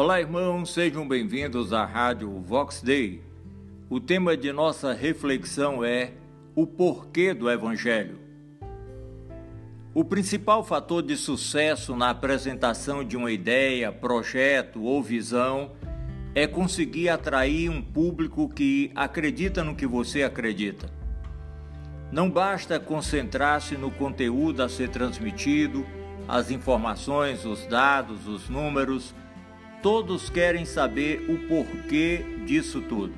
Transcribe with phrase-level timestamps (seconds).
[0.00, 3.20] Olá, irmãos, sejam bem-vindos à Rádio Vox Day.
[3.90, 6.12] O tema de nossa reflexão é
[6.54, 8.16] o porquê do Evangelho.
[9.92, 15.72] O principal fator de sucesso na apresentação de uma ideia, projeto ou visão
[16.32, 20.88] é conseguir atrair um público que acredita no que você acredita.
[22.12, 25.84] Não basta concentrar-se no conteúdo a ser transmitido,
[26.28, 29.12] as informações, os dados, os números.
[29.82, 33.14] Todos querem saber o porquê disso tudo.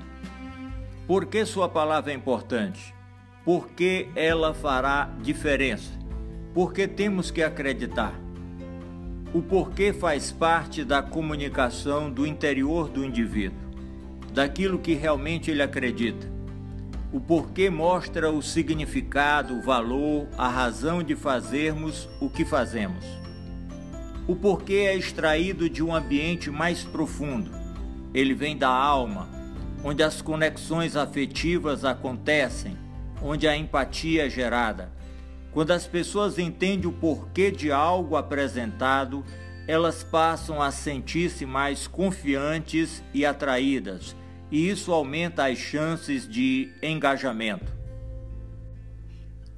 [1.06, 2.94] Por que sua palavra é importante?
[3.42, 5.90] Por que ela fará diferença?
[6.52, 8.12] Porque temos que acreditar.
[9.32, 13.58] O porquê faz parte da comunicação do interior do indivíduo,
[14.34, 16.30] daquilo que realmente ele acredita.
[17.10, 23.04] O porquê mostra o significado, o valor, a razão de fazermos o que fazemos.
[24.30, 27.50] O porquê é extraído de um ambiente mais profundo.
[28.14, 29.28] Ele vem da alma,
[29.82, 32.78] onde as conexões afetivas acontecem,
[33.20, 34.92] onde a empatia é gerada.
[35.50, 39.24] Quando as pessoas entendem o porquê de algo apresentado,
[39.66, 44.14] elas passam a sentir-se mais confiantes e atraídas
[44.48, 47.72] e isso aumenta as chances de engajamento.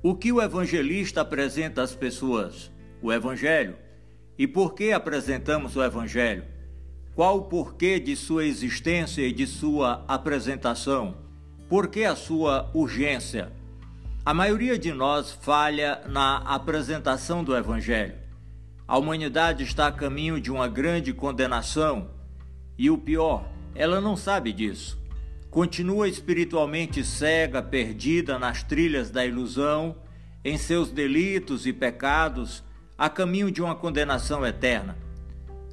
[0.02, 2.72] O que o evangelista apresenta às pessoas?
[3.02, 3.81] O Evangelho.
[4.42, 6.42] E por que apresentamos o Evangelho?
[7.14, 11.14] Qual o porquê de sua existência e de sua apresentação?
[11.68, 13.52] Por que a sua urgência?
[14.24, 18.16] A maioria de nós falha na apresentação do Evangelho.
[18.88, 22.10] A humanidade está a caminho de uma grande condenação.
[22.76, 25.00] E o pior, ela não sabe disso.
[25.52, 29.94] Continua espiritualmente cega, perdida nas trilhas da ilusão,
[30.44, 32.64] em seus delitos e pecados,
[33.02, 34.96] a caminho de uma condenação eterna.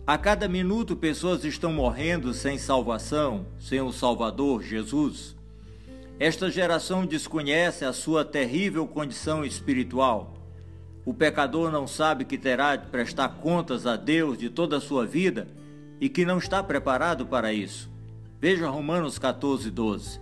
[0.08, 5.35] A cada minuto, pessoas estão morrendo sem salvação, sem o Salvador Jesus.
[6.19, 10.34] Esta geração desconhece a sua terrível condição espiritual.
[11.06, 15.06] O pecador não sabe que terá de prestar contas a Deus de toda a sua
[15.06, 15.47] vida
[16.01, 17.91] e que não está preparado para isso.
[18.41, 20.19] Veja Romanos 14, 12.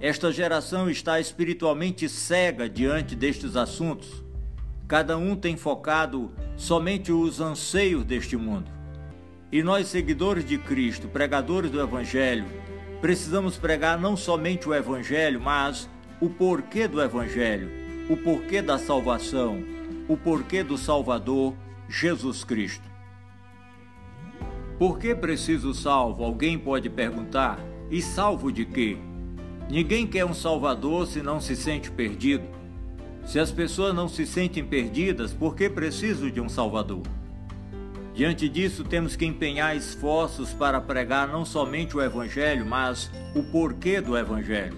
[0.00, 4.29] Esta geração está espiritualmente cega diante destes assuntos.
[4.90, 8.68] Cada um tem focado somente os anseios deste mundo.
[9.52, 12.44] E nós, seguidores de Cristo, pregadores do Evangelho,
[13.00, 15.88] precisamos pregar não somente o Evangelho, mas
[16.20, 17.70] o porquê do Evangelho,
[18.08, 19.62] o porquê da salvação,
[20.08, 21.54] o porquê do Salvador,
[21.88, 22.90] Jesus Cristo.
[24.76, 26.24] Por que preciso salvo?
[26.24, 27.60] Alguém pode perguntar.
[27.92, 28.98] E salvo de quê?
[29.70, 32.59] Ninguém quer um salvador se não se sente perdido.
[33.24, 37.02] Se as pessoas não se sentem perdidas, por que preciso de um salvador?
[38.14, 44.00] Diante disso, temos que empenhar esforços para pregar não somente o Evangelho, mas o porquê
[44.00, 44.76] do Evangelho.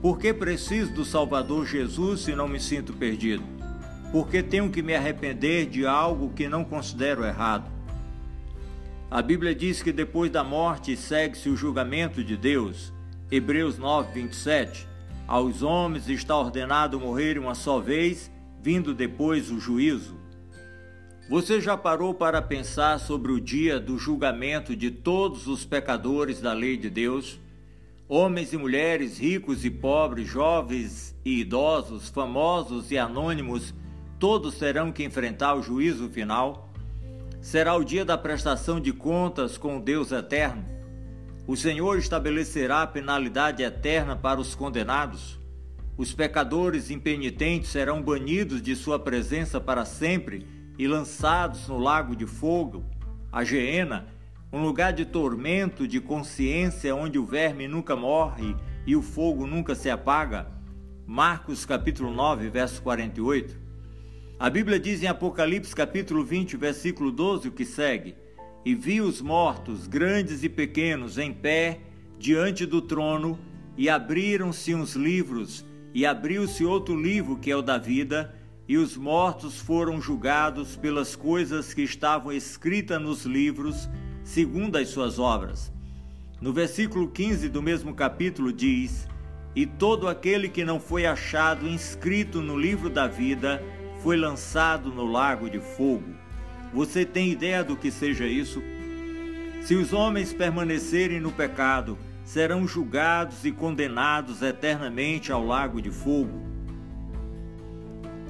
[0.00, 3.42] Por que preciso do Salvador Jesus se não me sinto perdido?
[4.10, 7.70] Por que tenho que me arrepender de algo que não considero errado?
[9.10, 12.92] A Bíblia diz que depois da morte segue-se o julgamento de Deus.
[13.30, 14.88] Hebreus 9, 27.
[15.30, 18.28] Aos homens está ordenado morrer uma só vez,
[18.60, 20.18] vindo depois o juízo.
[21.28, 26.52] Você já parou para pensar sobre o dia do julgamento de todos os pecadores da
[26.52, 27.38] lei de Deus?
[28.08, 33.72] Homens e mulheres, ricos e pobres, jovens e idosos, famosos e anônimos,
[34.18, 36.68] todos terão que enfrentar o juízo final?
[37.40, 40.64] será o dia da prestação de contas com o Deus eterno.
[41.50, 45.36] O Senhor estabelecerá penalidade eterna para os condenados.
[45.96, 50.46] Os pecadores impenitentes serão banidos de sua presença para sempre
[50.78, 52.84] e lançados no lago de fogo,
[53.32, 54.06] a Geena,
[54.52, 58.54] um lugar de tormento de consciência onde o verme nunca morre
[58.86, 60.46] e o fogo nunca se apaga.
[61.04, 63.58] Marcos capítulo 9, verso 48.
[64.38, 68.14] A Bíblia diz em Apocalipse capítulo 20, versículo 12 o que segue:
[68.64, 71.80] E vi os mortos, grandes e pequenos, em pé
[72.18, 73.38] diante do trono,
[73.76, 75.64] e abriram-se uns livros,
[75.94, 78.34] e abriu-se outro livro que é o da vida,
[78.68, 83.88] e os mortos foram julgados pelas coisas que estavam escritas nos livros,
[84.22, 85.72] segundo as suas obras.
[86.40, 89.08] No versículo 15 do mesmo capítulo diz:
[89.56, 93.62] E todo aquele que não foi achado inscrito no livro da vida
[94.02, 96.19] foi lançado no lago de fogo.
[96.72, 98.62] Você tem ideia do que seja isso?
[99.62, 106.40] Se os homens permanecerem no pecado, serão julgados e condenados eternamente ao lago de fogo.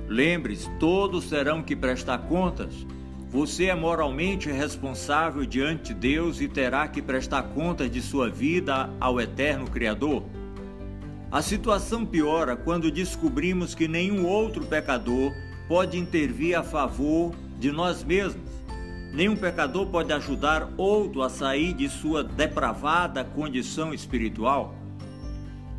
[0.09, 2.87] Lembre-se, todos terão que prestar contas.
[3.29, 8.91] Você é moralmente responsável diante de Deus e terá que prestar contas de sua vida
[8.99, 10.25] ao eterno Criador.
[11.31, 15.33] A situação piora quando descobrimos que nenhum outro pecador
[15.69, 18.51] pode intervir a favor de nós mesmos.
[19.13, 24.75] Nenhum pecador pode ajudar outro a sair de sua depravada condição espiritual.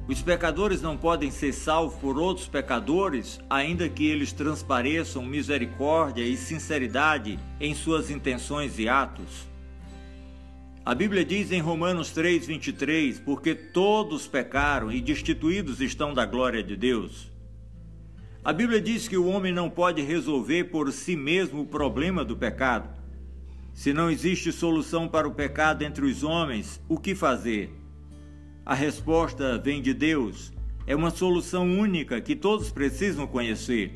[0.08, 6.36] Os pecadores não podem ser salvos por outros pecadores, ainda que eles transpareçam misericórdia e
[6.38, 9.48] sinceridade em suas intenções e atos.
[10.84, 16.76] A Bíblia diz em Romanos 3:23, porque todos pecaram e destituídos estão da glória de
[16.76, 17.31] Deus.
[18.44, 22.36] A Bíblia diz que o homem não pode resolver por si mesmo o problema do
[22.36, 22.90] pecado.
[23.72, 27.70] Se não existe solução para o pecado entre os homens, o que fazer?
[28.66, 30.52] A resposta vem de Deus.
[30.88, 33.94] É uma solução única que todos precisam conhecer.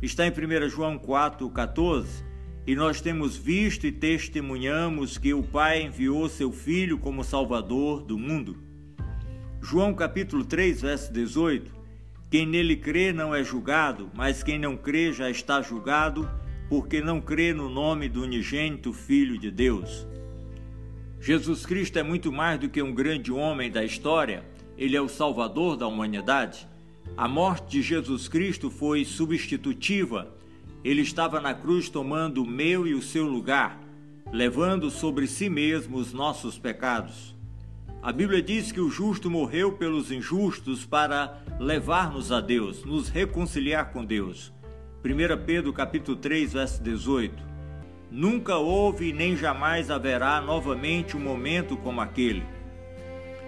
[0.00, 2.06] Está em 1 João 4,14.
[2.68, 8.16] E nós temos visto e testemunhamos que o Pai enviou seu Filho como Salvador do
[8.16, 8.58] mundo.
[9.60, 11.77] João capítulo 3, verso 18.
[12.30, 16.28] Quem nele crê não é julgado, mas quem não crê já está julgado,
[16.68, 20.06] porque não crê no nome do unigênito Filho de Deus.
[21.18, 24.44] Jesus Cristo é muito mais do que um grande homem da história,
[24.76, 26.68] ele é o Salvador da humanidade.
[27.16, 30.32] A morte de Jesus Cristo foi substitutiva.
[30.84, 33.80] Ele estava na cruz tomando o meu e o seu lugar,
[34.30, 37.34] levando sobre si mesmo os nossos pecados.
[38.00, 43.90] A Bíblia diz que o justo morreu pelos injustos para levar-nos a Deus, nos reconciliar
[43.90, 44.52] com Deus.
[45.04, 47.42] 1 Pedro capítulo 3, verso 18.
[48.08, 52.44] Nunca houve nem jamais haverá novamente um momento como aquele.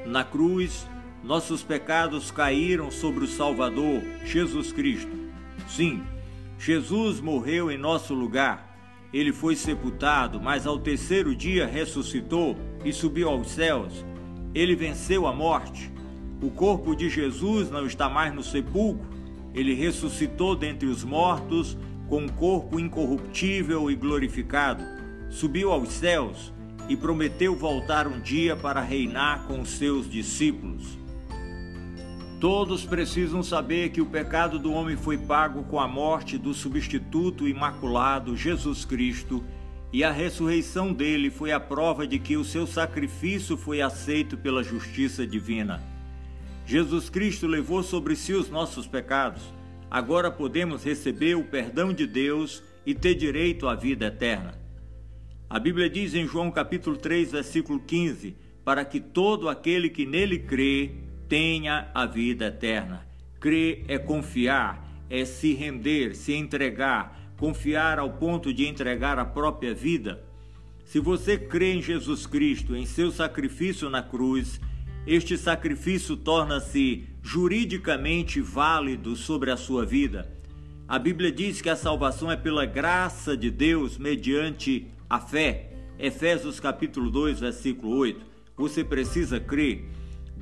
[0.05, 0.85] Na cruz,
[1.23, 5.17] nossos pecados caíram sobre o Salvador, Jesus Cristo.
[5.69, 6.02] Sim,
[6.58, 8.69] Jesus morreu em nosso lugar.
[9.12, 14.05] Ele foi sepultado, mas ao terceiro dia ressuscitou e subiu aos céus.
[14.55, 15.91] Ele venceu a morte.
[16.43, 19.08] O corpo de Jesus não está mais no sepulcro.
[19.55, 21.76] Ele ressuscitou dentre os mortos
[22.08, 24.82] com um corpo incorruptível e glorificado,
[25.31, 26.52] subiu aos céus
[26.88, 30.99] e prometeu voltar um dia para reinar com os seus discípulos.
[32.41, 37.47] Todos precisam saber que o pecado do homem foi pago com a morte do substituto
[37.47, 39.44] imaculado Jesus Cristo,
[39.92, 44.62] e a ressurreição dele foi a prova de que o seu sacrifício foi aceito pela
[44.62, 45.82] justiça divina.
[46.66, 49.42] Jesus Cristo levou sobre si os nossos pecados
[49.90, 54.54] agora podemos receber o perdão de Deus e ter direito à vida eterna.
[55.48, 60.38] A Bíblia diz em João capítulo 3, versículo 15, para que todo aquele que nele
[60.38, 60.92] crê
[61.28, 63.04] tenha a vida eterna.
[63.40, 69.75] Crer é confiar, é se render, se entregar, confiar ao ponto de entregar a própria
[69.75, 70.22] vida.
[70.84, 74.60] Se você crê em Jesus Cristo, em seu sacrifício na cruz,
[75.06, 80.31] este sacrifício torna-se juridicamente válido sobre a sua vida.
[80.87, 85.72] A Bíblia diz que a salvação é pela graça de Deus mediante a fé.
[85.98, 88.20] Efésios capítulo 2, versículo 8.
[88.54, 89.88] Você precisa crer.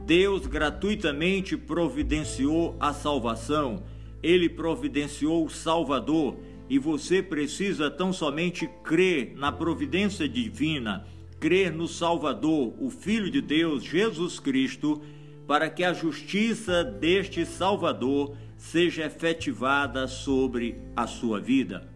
[0.04, 3.84] Deus gratuitamente providenciou a salvação.
[4.20, 6.36] Ele providenciou o Salvador
[6.68, 11.06] e você precisa tão somente crer na providência divina,
[11.40, 15.00] crer no Salvador, o Filho de Deus, Jesus Cristo
[15.48, 21.88] para que a justiça deste Salvador seja efetivada sobre a sua vida.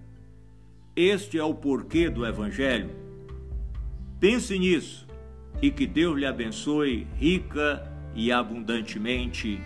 [0.96, 2.90] Este é o porquê do Evangelho.
[4.18, 5.06] Pense nisso
[5.60, 9.60] e que Deus lhe abençoe rica e abundantemente.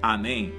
[0.00, 0.52] Amém.